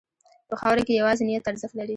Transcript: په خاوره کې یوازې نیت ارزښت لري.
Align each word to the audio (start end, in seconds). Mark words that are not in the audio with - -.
په 0.49 0.55
خاوره 0.61 0.81
کې 0.87 0.93
یوازې 0.99 1.23
نیت 1.27 1.45
ارزښت 1.49 1.73
لري. 1.77 1.89